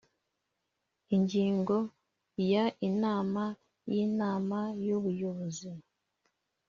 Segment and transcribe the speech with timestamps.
[1.15, 1.77] Ingingo
[2.51, 3.43] ya Inama
[3.91, 5.71] y inama y ubuyobozi